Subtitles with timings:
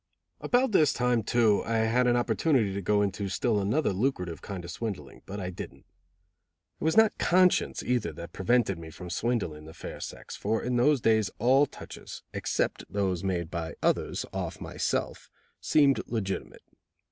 [0.39, 4.65] About this time, too, I had an opportunity to go into still another lucrative kind
[4.65, 5.85] of swindling, but didn't.
[6.79, 10.75] It was not conscience either that prevented me from swindling the fair sex, for in
[10.77, 15.29] those days all touches, except those made by others off myself
[15.61, 16.63] seemed legitimate.